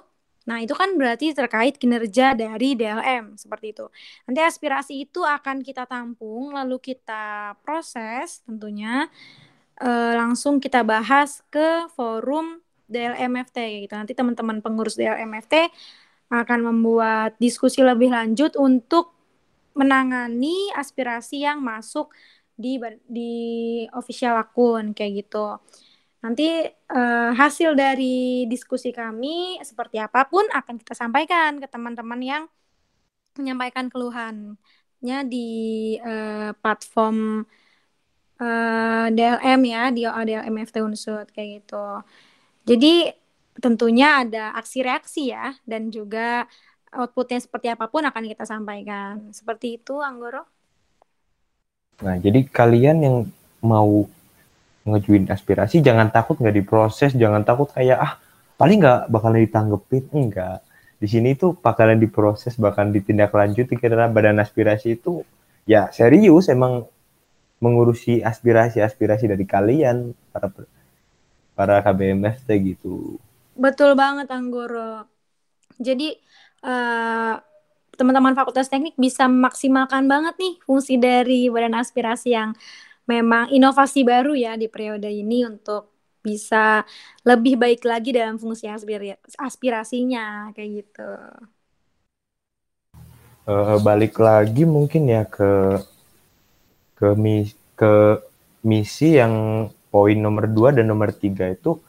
Nah, 0.50 0.66
itu 0.66 0.74
kan 0.74 0.98
berarti 0.98 1.30
terkait 1.38 1.78
kinerja 1.78 2.34
dari 2.34 2.74
DLM 2.74 3.38
seperti 3.38 3.70
itu. 3.70 3.86
Nanti 4.26 4.42
aspirasi 4.42 5.06
itu 5.06 5.22
akan 5.22 5.62
kita 5.62 5.86
tampung 5.86 6.58
lalu 6.58 6.82
kita 6.82 7.54
proses 7.62 8.42
tentunya 8.50 9.06
uh, 9.80 10.14
langsung 10.16 10.60
kita 10.60 10.84
bahas 10.84 11.44
ke 11.52 11.88
forum 11.96 12.60
DLMFT 12.90 13.88
gitu. 13.88 13.94
Nanti 13.96 14.14
teman-teman 14.18 14.60
pengurus 14.60 14.98
DLMFT 15.00 15.70
akan 16.30 16.60
membuat 16.74 17.38
diskusi 17.42 17.82
lebih 17.82 18.14
lanjut 18.14 18.54
untuk 18.60 19.14
menangani 19.74 20.74
aspirasi 20.78 21.46
yang 21.46 21.62
masuk 21.62 22.14
di 22.60 22.78
di 23.08 23.34
official 23.96 24.36
akun 24.38 24.92
kayak 24.92 25.26
gitu. 25.26 25.58
Nanti 26.20 26.68
uh, 26.92 27.32
hasil 27.32 27.80
dari 27.80 28.44
diskusi 28.52 28.92
kami 28.92 29.56
seperti 29.64 30.04
apa 30.04 30.28
pun 30.28 30.44
akan 30.52 30.76
kita 30.76 30.92
sampaikan 30.92 31.64
ke 31.64 31.68
teman-teman 31.72 32.20
yang 32.20 32.44
menyampaikan 33.40 33.88
keluhannya 33.88 35.20
di 35.32 35.50
uh, 36.04 36.52
platform 36.60 37.48
uh, 38.40 39.08
eh, 39.08 39.08
DLM 39.14 39.62
ya 39.68 39.84
di 39.92 40.04
DLM 40.08 40.56
FT 40.66 40.82
Unsud 40.82 41.28
kayak 41.32 41.64
gitu. 41.64 41.88
Jadi 42.66 43.12
tentunya 43.60 44.24
ada 44.24 44.56
aksi 44.56 44.80
reaksi 44.82 45.36
ya 45.36 45.52
dan 45.68 45.92
juga 45.92 46.48
outputnya 46.90 47.38
seperti 47.44 47.68
apa 47.70 47.86
pun 47.92 48.02
akan 48.08 48.24
kita 48.26 48.48
sampaikan. 48.48 49.30
Seperti 49.36 49.78
itu 49.78 50.00
Anggoro. 50.00 50.48
Nah, 52.00 52.16
jadi 52.16 52.48
kalian 52.48 52.98
yang 53.04 53.18
mau 53.60 54.08
ngejuin 54.88 55.28
aspirasi 55.28 55.84
jangan 55.84 56.10
takut 56.10 56.40
nggak 56.40 56.56
diproses, 56.56 57.12
jangan 57.14 57.44
takut 57.44 57.68
kayak 57.70 58.00
ah 58.00 58.14
paling 58.56 58.80
nggak 58.80 59.12
bakalan 59.12 59.44
ditanggepin 59.44 60.08
enggak. 60.16 60.64
Di 61.00 61.08
sini 61.08 61.36
tuh 61.36 61.56
bakalan 61.56 62.00
diproses, 62.00 62.56
bahkan 62.60 62.92
ditindaklanjuti 62.92 63.76
karena 63.80 64.08
badan 64.12 64.40
aspirasi 64.40 65.00
itu 65.00 65.24
ya 65.64 65.92
serius 65.92 66.48
emang 66.52 66.88
mengurusi 67.60 68.24
aspirasi-aspirasi 68.24 69.28
dari 69.28 69.44
kalian 69.44 70.16
para 70.32 70.48
para 71.54 71.76
KBMFT 71.84 72.48
gitu. 72.76 73.20
Betul 73.60 74.00
banget 74.00 74.32
Anggoro. 74.32 75.04
Jadi 75.76 76.16
uh, 76.64 77.36
teman-teman 78.00 78.32
Fakultas 78.32 78.72
Teknik 78.72 78.96
bisa 78.96 79.28
memaksimalkan 79.28 80.08
banget 80.08 80.40
nih 80.40 80.56
fungsi 80.64 80.96
dari 80.96 81.52
badan 81.52 81.76
aspirasi 81.76 82.32
yang 82.32 82.56
memang 83.04 83.52
inovasi 83.52 84.08
baru 84.08 84.32
ya 84.40 84.56
di 84.56 84.72
periode 84.72 85.12
ini 85.12 85.44
untuk 85.44 85.92
bisa 86.24 86.84
lebih 87.28 87.60
baik 87.60 87.84
lagi 87.84 88.16
dalam 88.16 88.40
fungsi 88.40 88.68
aspirasinya 89.36 90.56
kayak 90.56 90.84
gitu. 90.84 91.12
Uh, 93.50 93.82
balik 93.82 94.16
lagi 94.22 94.64
mungkin 94.64 95.10
ya 95.10 95.26
ke 95.26 95.82
ke 97.00 97.16
misi, 97.16 97.56
ke 97.80 98.20
misi 98.68 99.16
yang 99.16 99.66
poin 99.88 100.20
nomor 100.20 100.52
2 100.52 100.76
dan 100.76 100.86
nomor 100.92 101.16
3 101.16 101.56
itu 101.56 101.80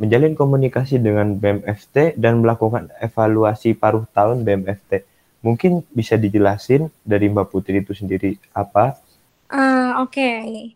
menjalin 0.00 0.32
komunikasi 0.32 0.96
dengan 0.96 1.36
BMFT 1.36 2.16
dan 2.16 2.40
melakukan 2.40 2.88
evaluasi 3.04 3.76
paruh 3.76 4.08
tahun 4.16 4.46
BMFT. 4.48 5.04
Mungkin 5.44 5.84
bisa 5.92 6.16
dijelasin 6.16 6.88
dari 7.04 7.28
Mbak 7.28 7.46
Putri 7.52 7.84
itu 7.84 7.92
sendiri 7.92 8.40
apa? 8.56 8.96
Uh, 9.52 10.00
Oke, 10.00 10.22
okay. 10.22 10.72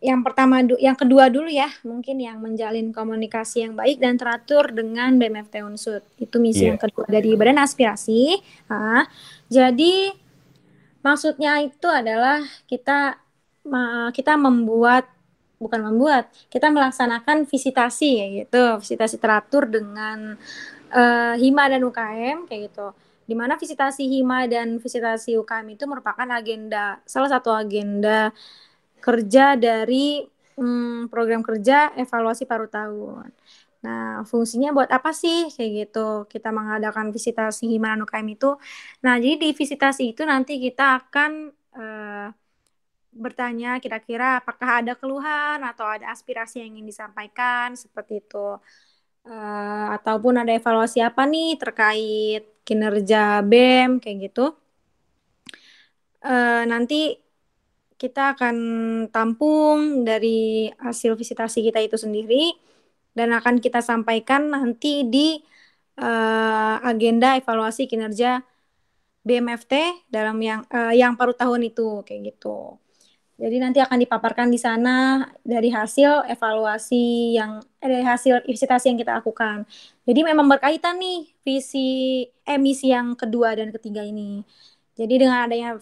yang 0.00 0.24
pertama, 0.24 0.64
yang 0.80 0.96
kedua 0.96 1.28
dulu 1.28 1.50
ya, 1.50 1.68
mungkin 1.84 2.22
yang 2.24 2.40
menjalin 2.40 2.94
komunikasi 2.94 3.68
yang 3.68 3.74
baik 3.76 4.00
dan 4.00 4.16
teratur 4.16 4.70
dengan 4.72 5.18
BMFT 5.20 5.60
Unsud. 5.66 6.00
Itu 6.16 6.40
misi 6.40 6.64
yeah. 6.64 6.72
yang 6.72 6.80
kedua 6.80 7.04
dari 7.10 7.36
Badan 7.36 7.60
Aspirasi. 7.60 8.38
Nah, 8.70 9.04
jadi 9.50 10.21
Maksudnya 11.02 11.60
itu 11.62 11.88
adalah 11.90 12.42
kita 12.70 13.18
kita 14.10 14.34
membuat 14.34 15.06
bukan 15.62 15.80
membuat, 15.86 16.26
kita 16.50 16.74
melaksanakan 16.74 17.46
visitasi 17.46 18.10
ya 18.18 18.26
gitu, 18.42 18.82
visitasi 18.82 19.16
teratur 19.22 19.70
dengan 19.70 20.34
uh, 20.90 21.34
Hima 21.38 21.70
dan 21.70 21.86
UKM 21.86 22.50
kayak 22.50 22.60
gitu. 22.74 22.90
Di 23.22 23.38
mana 23.38 23.54
visitasi 23.54 24.02
Hima 24.10 24.50
dan 24.50 24.82
visitasi 24.82 25.38
UKM 25.38 25.78
itu 25.78 25.86
merupakan 25.86 26.26
agenda 26.34 26.98
salah 27.06 27.30
satu 27.30 27.54
agenda 27.54 28.34
kerja 28.98 29.54
dari 29.54 30.26
um, 30.58 31.06
program 31.06 31.46
kerja 31.46 31.94
evaluasi 31.94 32.42
paruh 32.44 32.68
tahun. 32.68 33.30
Nah, 33.82 34.22
fungsinya 34.22 34.70
buat 34.70 34.90
apa 34.94 35.10
sih 35.10 35.50
kayak 35.50 35.70
gitu? 35.78 36.06
Kita 36.30 36.54
mengadakan 36.54 37.10
visitasi 37.10 37.66
Himano 37.66 38.06
UKM 38.06 38.28
itu. 38.30 38.50
Nah, 39.02 39.18
jadi 39.18 39.34
di 39.42 39.48
visitasi 39.50 40.14
itu 40.14 40.22
nanti 40.22 40.62
kita 40.62 41.02
akan 41.02 41.50
uh, 41.74 42.26
bertanya 43.12 43.76
kira-kira 43.82 44.40
apakah 44.40 44.80
ada 44.80 44.94
keluhan 44.94 45.60
atau 45.66 45.84
ada 45.84 46.14
aspirasi 46.14 46.62
yang 46.62 46.78
ingin 46.78 46.86
disampaikan 46.94 47.74
seperti 47.74 48.22
itu. 48.22 48.56
Uh, 49.22 49.86
ataupun 49.98 50.34
ada 50.42 50.50
evaluasi 50.50 50.98
apa 50.98 51.22
nih 51.30 51.54
terkait 51.58 52.42
kinerja 52.66 53.42
BEM 53.42 53.98
kayak 53.98 54.30
gitu. 54.30 54.54
Uh, 56.22 56.62
nanti 56.70 57.18
kita 57.98 58.34
akan 58.34 58.56
tampung 59.14 60.02
dari 60.06 60.70
hasil 60.78 61.14
visitasi 61.14 61.66
kita 61.66 61.78
itu 61.82 61.94
sendiri 61.98 62.71
dan 63.12 63.32
akan 63.36 63.60
kita 63.60 63.84
sampaikan 63.84 64.48
nanti 64.48 65.04
di 65.08 65.40
uh, 66.00 66.76
agenda 66.82 67.36
evaluasi 67.36 67.84
kinerja 67.88 68.40
BMFT 69.22 70.06
dalam 70.10 70.36
yang 70.42 70.66
uh, 70.72 70.90
yang 70.90 71.14
paruh 71.14 71.36
tahun 71.36 71.70
itu 71.70 72.02
kayak 72.02 72.34
gitu. 72.34 72.82
Jadi 73.42 73.56
nanti 73.58 73.78
akan 73.82 73.98
dipaparkan 73.98 74.48
di 74.52 74.60
sana 74.60 75.26
dari 75.42 75.72
hasil 75.72 76.30
evaluasi 76.30 77.34
yang 77.34 77.58
eh, 77.82 77.88
dari 77.90 78.04
hasil 78.06 78.46
visitasi 78.46 78.92
yang 78.92 78.98
kita 79.00 79.18
lakukan. 79.18 79.66
Jadi 80.06 80.20
memang 80.22 80.46
berkaitan 80.46 81.00
nih 81.00 81.26
visi 81.42 82.22
emisi 82.46 82.94
yang 82.94 83.18
kedua 83.18 83.58
dan 83.58 83.74
ketiga 83.74 84.04
ini. 84.06 84.46
Jadi 84.94 85.14
dengan 85.26 85.48
adanya 85.48 85.80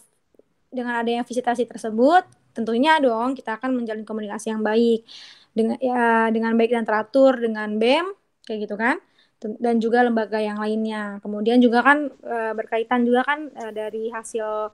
dengan 0.71 1.03
adanya 1.03 1.27
visitasi 1.27 1.67
tersebut 1.67 2.25
tentunya 2.57 2.99
dong 2.99 3.39
kita 3.39 3.57
akan 3.59 3.83
menjalin 3.83 4.05
komunikasi 4.05 4.53
yang 4.53 4.63
baik 4.63 5.07
dengan 5.51 5.77
ya 5.83 6.31
dengan 6.31 6.55
baik 6.55 6.71
dan 6.75 6.85
teratur 6.87 7.39
dengan 7.39 7.77
BEM 7.77 8.07
kayak 8.47 8.59
gitu 8.67 8.77
kan 8.79 8.97
dan 9.41 9.81
juga 9.81 10.05
lembaga 10.05 10.37
yang 10.37 10.61
lainnya. 10.61 11.17
Kemudian 11.25 11.65
juga 11.65 11.81
kan 11.81 12.13
e, 12.13 12.37
berkaitan 12.53 13.09
juga 13.09 13.25
kan 13.25 13.49
e, 13.49 13.65
dari 13.73 14.13
hasil 14.13 14.69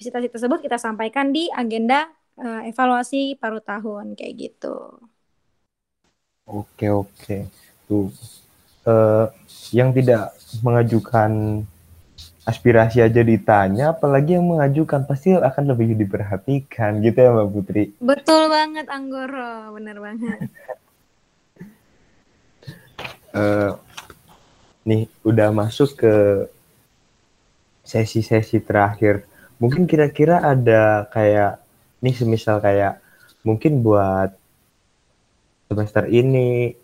visitasi 0.00 0.32
tersebut 0.32 0.64
kita 0.64 0.80
sampaikan 0.80 1.36
di 1.36 1.52
agenda 1.52 2.08
e, 2.40 2.72
evaluasi 2.72 3.36
paruh 3.36 3.60
tahun 3.60 4.16
kayak 4.16 4.34
gitu. 4.40 4.96
Oke 6.48 6.88
oke 6.88 7.46
tuh 7.86 8.10
uh, 8.86 9.26
yang 9.70 9.94
tidak 9.94 10.34
mengajukan 10.62 11.62
aspirasi 12.50 12.98
aja 12.98 13.22
ditanya, 13.22 13.94
apalagi 13.94 14.34
yang 14.34 14.50
mengajukan 14.50 15.06
pasti 15.06 15.38
akan 15.38 15.64
lebih 15.70 15.94
diperhatikan 15.94 16.98
gitu 16.98 17.18
ya 17.22 17.30
Mbak 17.30 17.48
Putri. 17.54 17.84
Betul 18.02 18.50
banget 18.50 18.90
Anggoro, 18.90 19.78
bener 19.78 19.96
banget. 20.02 20.38
uh, 23.38 23.78
nih 24.82 25.06
udah 25.22 25.48
masuk 25.54 25.94
ke 25.94 26.14
sesi-sesi 27.86 28.58
terakhir. 28.58 29.24
Mungkin 29.62 29.86
kira-kira 29.86 30.42
ada 30.42 31.06
kayak 31.14 31.62
nih 32.02 32.14
semisal 32.16 32.58
kayak 32.58 32.98
mungkin 33.46 33.84
buat 33.84 34.34
semester 35.70 36.10
ini 36.10 36.74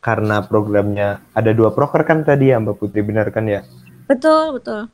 karena 0.00 0.40
programnya 0.42 1.20
ada 1.36 1.52
dua 1.52 1.70
proker 1.76 2.02
kan 2.08 2.24
tadi 2.24 2.50
ya 2.50 2.58
Mbak 2.58 2.76
Putri 2.80 3.04
benar 3.04 3.28
kan 3.30 3.44
ya? 3.46 3.62
Betul, 4.10 4.58
betul. 4.58 4.90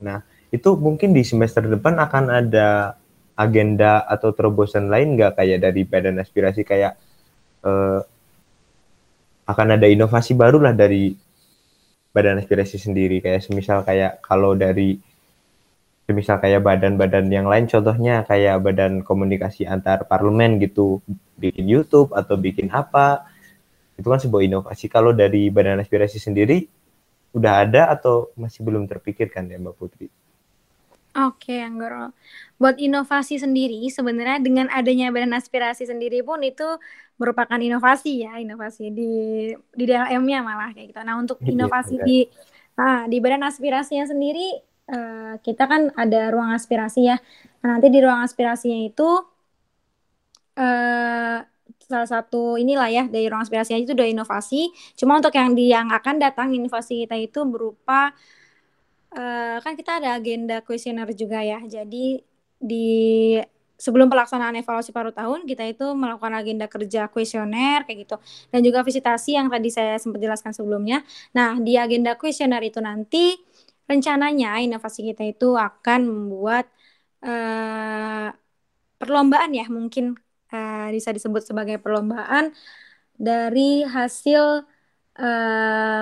Nah, 0.00 0.24
itu 0.48 0.72
mungkin 0.80 1.12
di 1.12 1.20
semester 1.20 1.68
depan 1.68 2.00
akan 2.00 2.32
ada 2.32 2.96
agenda 3.36 4.00
atau 4.08 4.32
terobosan 4.32 4.88
lain 4.88 5.20
nggak? 5.20 5.36
Kayak 5.36 5.68
dari 5.68 5.84
badan 5.84 6.16
aspirasi 6.16 6.64
kayak 6.64 6.96
uh, 7.60 8.00
akan 9.44 9.76
ada 9.76 9.84
inovasi 9.84 10.32
baru 10.32 10.64
lah 10.64 10.72
dari 10.72 11.12
badan 12.16 12.40
aspirasi 12.40 12.80
sendiri. 12.80 13.20
Kayak 13.20 13.44
semisal 13.44 13.84
kayak 13.84 14.24
kalau 14.24 14.56
dari 14.56 14.96
semisal 16.08 16.40
kayak 16.40 16.64
badan-badan 16.64 17.28
yang 17.28 17.44
lain 17.44 17.68
contohnya 17.68 18.24
kayak 18.24 18.64
badan 18.64 19.04
komunikasi 19.04 19.68
antar 19.68 20.08
parlemen 20.08 20.56
gitu. 20.56 21.04
Bikin 21.36 21.68
YouTube 21.68 22.16
atau 22.16 22.40
bikin 22.40 22.72
apa. 22.72 23.28
Itu 24.00 24.08
kan 24.08 24.24
sebuah 24.24 24.40
inovasi. 24.40 24.88
Kalau 24.88 25.12
dari 25.12 25.52
badan 25.52 25.84
aspirasi 25.84 26.16
sendiri 26.16 26.64
udah 27.36 27.52
ada 27.64 27.82
atau 27.94 28.14
masih 28.42 28.60
belum 28.66 28.84
terpikirkan 28.90 29.44
ya 29.52 29.58
Mbak 29.62 29.74
Putri? 29.78 30.06
Oke, 31.14 31.62
Anggoro. 31.62 32.10
Buat 32.58 32.74
inovasi 32.82 33.38
sendiri, 33.38 33.86
sebenarnya 33.86 34.42
dengan 34.42 34.66
adanya 34.74 35.14
badan 35.14 35.38
aspirasi 35.38 35.86
sendiri 35.86 36.26
pun 36.26 36.42
itu 36.42 36.66
merupakan 37.22 37.54
inovasi 37.54 38.26
ya, 38.26 38.42
inovasi 38.42 38.90
di 38.90 39.10
di 39.78 39.84
DLM-nya 39.86 40.42
malah 40.42 40.74
kayak 40.74 40.90
gitu. 40.90 41.00
Nah, 41.06 41.14
untuk 41.22 41.38
iya, 41.42 41.50
inovasi 41.54 41.94
iya, 41.94 42.02
di 42.02 42.26
nah, 42.74 43.06
di 43.06 43.16
badan 43.22 43.46
aspirasinya 43.46 44.10
sendiri 44.10 44.58
uh, 44.90 45.38
kita 45.38 45.62
kan 45.70 45.94
ada 45.94 46.34
ruang 46.34 46.50
aspirasi 46.50 47.06
ya. 47.06 47.16
Nah, 47.62 47.78
nanti 47.78 47.88
di 47.94 47.98
ruang 48.02 48.18
aspirasinya 48.26 48.78
itu 48.82 49.06
uh, 50.58 51.38
salah 51.84 52.08
satu 52.08 52.56
inilah 52.56 52.88
ya 52.90 53.04
dari 53.06 53.28
ruang 53.30 53.44
aspirasinya 53.44 53.80
itu 53.84 53.92
udah 53.96 54.08
inovasi. 54.08 54.72
Cuma 54.98 55.20
untuk 55.20 55.34
yang 55.36 55.52
di 55.52 55.70
yang 55.70 55.88
akan 55.92 56.16
datang 56.20 56.48
inovasi 56.56 57.04
kita 57.04 57.16
itu 57.20 57.40
berupa 57.44 58.12
uh, 59.14 59.56
kan 59.64 59.72
kita 59.78 60.00
ada 60.02 60.16
agenda 60.18 60.60
kuesioner 60.64 61.08
juga 61.14 61.40
ya. 61.44 61.60
Jadi 61.64 62.20
di 62.58 62.86
sebelum 63.84 64.06
pelaksanaan 64.08 64.54
evaluasi 64.62 64.94
paruh 64.94 65.12
tahun 65.12 65.44
kita 65.50 65.66
itu 65.66 65.84
melakukan 65.98 66.32
agenda 66.40 66.66
kerja 66.70 67.10
kuesioner 67.10 67.82
kayak 67.84 67.98
gitu 68.06 68.16
dan 68.54 68.60
juga 68.62 68.80
visitasi 68.86 69.34
yang 69.36 69.50
tadi 69.50 69.68
saya 69.68 69.98
sempat 70.00 70.20
jelaskan 70.22 70.52
sebelumnya. 70.56 71.02
Nah, 71.36 71.58
di 71.60 71.74
agenda 71.76 72.14
kuesioner 72.16 72.62
itu 72.64 72.78
nanti 72.80 73.34
rencananya 73.90 74.62
inovasi 74.64 75.12
kita 75.12 75.22
itu 75.28 75.52
akan 75.58 76.00
membuat 76.08 76.64
uh, 77.26 78.32
perlombaan 79.00 79.52
ya 79.52 79.66
mungkin 79.68 80.16
uh, 80.54 80.88
bisa 80.94 81.10
disebut 81.10 81.42
sebagai 81.42 81.82
perlombaan 81.82 82.54
dari 83.18 83.82
hasil 83.82 84.62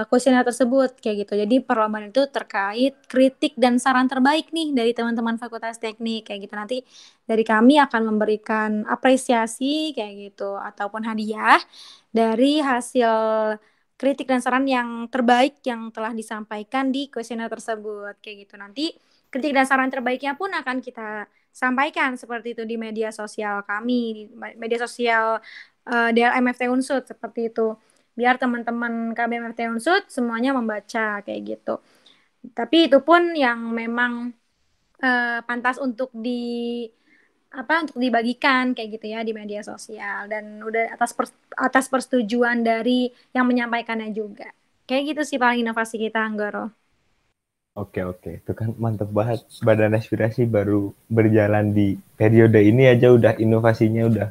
kuesioner 0.08 0.40
uh, 0.40 0.48
tersebut 0.48 0.96
kayak 1.04 1.28
gitu. 1.28 1.36
Jadi 1.36 1.60
perlombaan 1.60 2.08
itu 2.08 2.24
terkait 2.32 2.96
kritik 3.04 3.52
dan 3.60 3.76
saran 3.76 4.08
terbaik 4.08 4.48
nih 4.56 4.72
dari 4.72 4.96
teman-teman 4.96 5.36
Fakultas 5.36 5.76
Teknik 5.76 6.32
kayak 6.32 6.48
gitu. 6.48 6.54
Nanti 6.56 6.78
dari 7.28 7.44
kami 7.44 7.76
akan 7.76 8.08
memberikan 8.08 8.88
apresiasi 8.88 9.92
kayak 9.92 10.32
gitu 10.32 10.56
ataupun 10.56 11.04
hadiah 11.04 11.60
dari 12.08 12.64
hasil 12.64 13.12
kritik 14.00 14.26
dan 14.32 14.40
saran 14.40 14.64
yang 14.64 15.06
terbaik 15.12 15.60
yang 15.62 15.92
telah 15.92 16.16
disampaikan 16.16 16.88
di 16.88 17.12
kuesioner 17.12 17.52
tersebut 17.52 18.16
kayak 18.24 18.48
gitu. 18.48 18.56
Nanti 18.56 18.96
kritik 19.28 19.52
dan 19.52 19.68
saran 19.68 19.92
terbaiknya 19.92 20.40
pun 20.40 20.56
akan 20.56 20.80
kita 20.80 21.28
sampaikan 21.52 22.16
seperti 22.16 22.56
itu 22.56 22.64
di 22.64 22.80
media 22.80 23.12
sosial 23.12 23.62
kami, 23.62 24.00
di 24.16 24.22
media 24.56 24.80
sosial 24.80 25.38
uh, 25.86 26.08
eh, 26.08 26.10
DLMFT 26.16 26.72
Unsut 26.72 27.04
seperti 27.06 27.52
itu. 27.52 27.76
Biar 28.12 28.36
teman-teman 28.36 29.16
KBMFT 29.16 29.68
Unsut 29.72 30.04
semuanya 30.08 30.52
membaca 30.56 31.20
kayak 31.24 31.40
gitu. 31.44 31.80
Tapi 32.52 32.90
itu 32.90 32.98
pun 33.04 33.32
yang 33.36 33.70
memang 33.70 34.34
uh, 35.04 35.40
pantas 35.46 35.78
untuk 35.78 36.10
di 36.12 36.84
apa 37.52 37.84
untuk 37.84 38.00
dibagikan 38.00 38.72
kayak 38.72 38.96
gitu 38.96 39.12
ya 39.12 39.20
di 39.20 39.36
media 39.36 39.60
sosial 39.60 40.24
dan 40.24 40.64
udah 40.64 40.96
atas 40.96 41.12
per, 41.12 41.28
atas 41.52 41.84
persetujuan 41.92 42.64
dari 42.64 43.12
yang 43.36 43.44
menyampaikannya 43.44 44.08
juga. 44.16 44.48
Kayak 44.88 45.16
gitu 45.16 45.22
sih 45.36 45.38
paling 45.38 45.62
inovasi 45.64 46.00
kita 46.00 46.20
Anggoro. 46.24 46.81
Oke 47.72 48.04
oke, 48.04 48.44
itu 48.44 48.52
kan 48.52 48.76
mantep 48.76 49.08
banget. 49.08 49.48
Badan 49.64 49.96
aspirasi 49.96 50.44
baru 50.44 50.92
berjalan 51.08 51.72
di 51.72 51.96
periode 52.20 52.60
ini 52.60 52.84
aja 52.84 53.08
udah 53.08 53.40
inovasinya 53.40 54.02
udah 54.12 54.28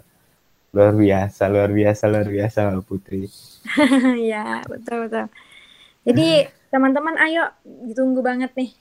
luar 0.77 0.93
biasa, 0.93 1.49
luar 1.49 1.73
biasa, 1.73 2.03
luar 2.05 2.27
biasa 2.29 2.57
Mbak 2.69 2.85
Putri. 2.85 3.25
ya 4.31 4.61
betul 4.69 5.09
betul. 5.09 5.25
Jadi 6.05 6.27
teman-teman 6.73 7.17
ayo 7.17 7.49
ditunggu 7.65 8.21
banget 8.21 8.53
nih 8.53 8.71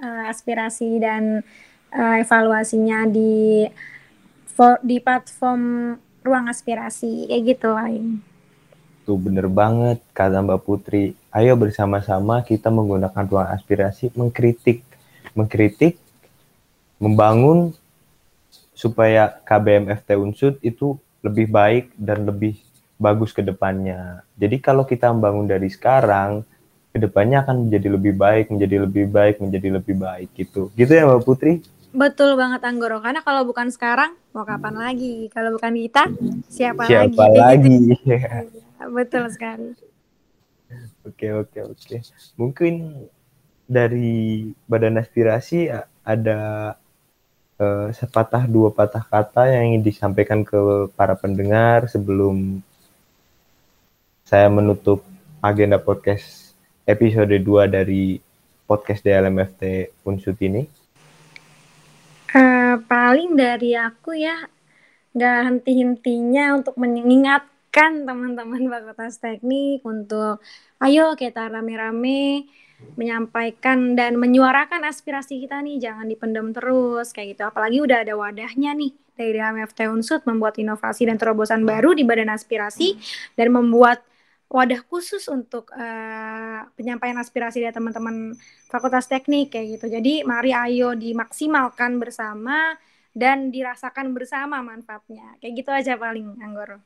uh, 0.00 0.32
aspirasi 0.32 0.96
dan 0.96 1.44
uh, 1.92 2.16
evaluasinya 2.16 3.04
di 3.04 3.68
for, 4.48 4.80
di 4.80 4.96
platform 4.96 5.92
ruang 6.24 6.48
aspirasi 6.48 7.28
kayak 7.28 7.42
gitu 7.52 7.68
lain. 7.68 8.24
Tuh 9.04 9.20
bener 9.20 9.46
banget 9.52 10.00
kata 10.16 10.40
Mbak 10.40 10.60
Putri. 10.64 11.12
Ayo 11.36 11.52
bersama-sama 11.52 12.40
kita 12.40 12.72
menggunakan 12.72 13.28
ruang 13.28 13.52
aspirasi 13.52 14.08
mengkritik, 14.16 14.80
mengkritik, 15.36 16.00
membangun 16.96 17.76
supaya 18.72 19.36
KBMFT 19.44 20.16
Unsud 20.16 20.56
itu 20.64 20.96
lebih 21.20 21.52
baik 21.52 21.92
dan 21.92 22.24
lebih 22.24 22.56
bagus 22.96 23.36
ke 23.36 23.44
depannya. 23.44 24.24
Jadi 24.40 24.64
kalau 24.64 24.88
kita 24.88 25.12
membangun 25.12 25.44
dari 25.44 25.68
sekarang, 25.68 26.40
ke 26.96 27.04
depannya 27.04 27.44
akan 27.44 27.68
menjadi 27.68 27.88
lebih 27.92 28.16
baik, 28.16 28.48
menjadi 28.48 28.76
lebih 28.88 29.04
baik, 29.04 29.36
menjadi 29.36 29.68
lebebe 29.76 30.08
baik 30.08 30.32
gitu. 30.32 30.72
Gitu 30.72 30.88
ya 30.88 31.04
Mbak 31.04 31.20
Putri? 31.20 31.60
Betul 31.92 32.40
banget 32.40 32.64
Anggoro, 32.64 33.04
karena 33.04 33.20
kalau 33.20 33.44
bukan 33.44 33.68
sekarang, 33.68 34.16
mau 34.32 34.48
kapan 34.48 34.72
lagi? 34.72 35.28
Kalau 35.28 35.52
bukan 35.60 35.76
kita, 35.84 36.08
siapa, 36.48 36.88
siapa 36.88 37.28
lagi? 37.28 37.76
lagi? 37.76 37.76
betul 38.96 39.28
sekali. 39.28 39.85
Oke 41.06 41.30
oke 41.30 41.58
oke. 41.62 41.96
Mungkin 42.34 43.06
dari 43.66 44.50
badan 44.66 44.98
aspirasi 44.98 45.70
ada 46.02 46.38
uh, 47.62 47.88
sepatah 47.94 48.46
dua 48.50 48.74
patah 48.74 49.06
kata 49.06 49.46
yang 49.54 49.74
ingin 49.74 49.82
disampaikan 49.86 50.42
ke 50.42 50.90
para 50.98 51.14
pendengar 51.14 51.86
sebelum 51.86 52.58
saya 54.26 54.50
menutup 54.50 55.06
agenda 55.38 55.78
podcast 55.78 56.50
episode 56.82 57.30
2 57.30 57.70
dari 57.70 58.18
podcast 58.66 59.06
DLMFT 59.06 59.94
Unsut 60.02 60.38
ini. 60.42 60.66
Uh, 62.34 62.82
paling 62.90 63.38
dari 63.38 63.78
aku 63.78 64.18
ya 64.18 64.50
nggak 65.14 65.38
henti-hentinya 65.46 66.58
untuk 66.58 66.74
mengingat 66.74 67.46
kan 67.76 68.08
teman-teman 68.08 68.64
fakultas 68.72 69.20
teknik 69.20 69.84
untuk 69.84 70.40
ayo 70.80 71.12
kita 71.12 71.52
rame-rame 71.52 72.48
menyampaikan 72.96 73.92
dan 73.92 74.16
menyuarakan 74.16 74.88
aspirasi 74.88 75.44
kita 75.44 75.60
nih 75.60 75.76
jangan 75.76 76.08
dipendam 76.08 76.56
terus 76.56 77.12
kayak 77.12 77.36
gitu 77.36 77.42
apalagi 77.44 77.84
udah 77.84 78.00
ada 78.00 78.16
wadahnya 78.16 78.72
nih 78.72 78.96
dari 79.16 79.36
DMFT 79.36 79.92
Unsut 79.92 80.24
membuat 80.24 80.56
inovasi 80.56 81.04
dan 81.08 81.20
terobosan 81.20 81.68
baru 81.68 81.92
di 81.92 82.04
badan 82.04 82.32
aspirasi 82.32 82.96
dan 83.36 83.52
membuat 83.52 84.00
wadah 84.48 84.80
khusus 84.88 85.28
untuk 85.28 85.68
uh, 85.76 86.64
penyampaian 86.80 87.16
aspirasi 87.20 87.60
dari 87.60 87.76
teman-teman 87.76 88.32
fakultas 88.72 89.08
teknik 89.08 89.52
kayak 89.52 89.76
gitu 89.76 89.92
jadi 89.92 90.24
mari 90.24 90.56
ayo 90.56 90.96
dimaksimalkan 90.96 92.00
bersama 92.00 92.76
dan 93.16 93.48
dirasakan 93.48 94.12
bersama 94.12 94.60
manfaatnya. 94.60 95.40
Kayak 95.40 95.52
gitu 95.64 95.70
aja 95.72 95.92
paling 95.96 96.36
Anggoro. 96.44 96.84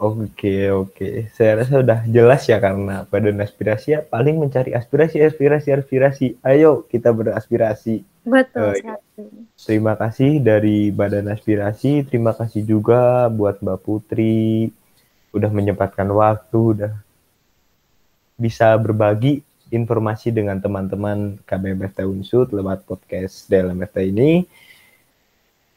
Oke, 0.00 0.68
oke. 0.70 1.32
Saya 1.32 1.64
rasa 1.64 1.80
sudah 1.80 2.00
jelas 2.08 2.42
ya 2.44 2.60
karena 2.60 3.08
badan 3.08 3.40
aspirasi 3.40 3.96
ya 3.96 4.00
paling 4.04 4.36
mencari 4.36 4.76
aspirasi, 4.76 5.20
aspirasi, 5.24 5.68
aspirasi. 5.72 6.26
Ayo 6.44 6.84
kita 6.86 7.10
beraspirasi. 7.10 8.04
Betul 8.26 8.74
sekali. 8.76 9.46
Terima 9.54 9.94
kasih 9.94 10.42
dari 10.42 10.90
Badan 10.90 11.30
Aspirasi. 11.30 12.02
Terima 12.04 12.34
kasih 12.34 12.66
juga 12.66 13.30
buat 13.30 13.62
Mbak 13.62 13.78
Putri. 13.86 14.68
Udah 15.30 15.48
menyempatkan 15.48 16.10
waktu, 16.10 16.58
udah 16.58 16.92
bisa 18.36 18.74
berbagi 18.76 19.40
informasi 19.72 20.34
dengan 20.34 20.60
teman-teman 20.60 21.40
KBMFT 21.48 22.04
Unsud 22.04 22.52
lewat 22.52 22.84
podcast 22.84 23.48
DLMFT 23.48 23.96
ini. 24.10 24.44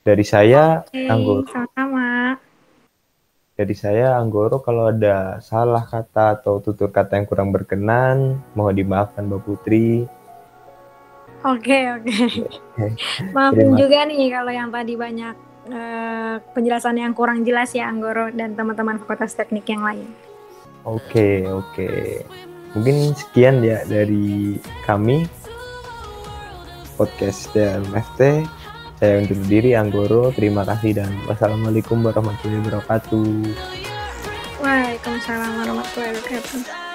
Dari 0.03 0.25
saya, 0.25 0.81
Oke, 0.83 1.05
Anggoro. 1.05 1.45
sama-sama. 1.47 1.98
Dari 3.59 3.75
saya, 3.75 4.15
Anggoro, 4.15 4.63
kalau 4.63 4.87
ada 4.87 5.43
salah 5.43 5.83
kata 5.83 6.39
atau 6.39 6.63
tutur 6.63 6.95
kata 6.95 7.19
yang 7.19 7.27
kurang 7.27 7.51
berkenan, 7.51 8.39
mohon 8.55 8.71
dimaafkan 8.71 9.27
Mbak 9.27 9.41
Putri. 9.43 10.07
Oke, 11.43 11.91
oke. 11.91 12.15
Oke. 12.79 12.87
Maafin 13.35 13.75
juga 13.75 14.07
nih 14.07 14.31
kalau 14.31 14.51
yang 14.55 14.71
tadi 14.71 14.95
banyak 14.95 15.35
eh, 15.75 16.35
penjelasan 16.55 17.03
yang 17.03 17.11
kurang 17.11 17.43
jelas 17.43 17.75
ya 17.75 17.91
Anggoro 17.91 18.31
dan 18.31 18.55
teman-teman 18.55 18.95
Fakultas 18.95 19.35
Teknik 19.35 19.67
yang 19.67 19.83
lain. 19.83 20.07
Oke, 20.87 21.43
oke. 21.43 22.23
Mungkin 22.79 23.11
sekian 23.11 23.59
ya 23.59 23.83
dari 23.83 24.55
kami 24.87 25.27
podcast 26.95 27.51
DLMFT. 27.51 28.47
Saya 28.99 29.23
undur 29.23 29.39
diri 29.47 29.71
Anggoro. 29.79 30.35
Terima 30.35 30.67
kasih 30.67 30.99
dan 30.99 31.07
wassalamualaikum 31.23 32.03
warahmatullahi 32.03 32.59
wabarakatuh. 32.67 33.31
Waalaikumsalam 34.59 35.51
warahmatullahi 35.63 36.19
wabarakatuh. 36.19 36.88